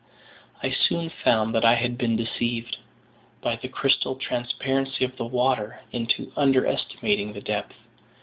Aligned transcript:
I 0.63 0.71
soon 0.71 1.11
found 1.23 1.53
that 1.53 1.63
I 1.63 1.75
had 1.75 1.95
been 1.95 2.15
deceived, 2.15 2.77
by 3.39 3.55
the 3.57 3.67
crystal 3.67 4.15
transparency 4.15 5.05
of 5.05 5.15
the 5.15 5.25
water, 5.27 5.81
into 5.91 6.31
under 6.35 6.65
estimating 6.65 7.33
the 7.33 7.41
depth. 7.41 7.75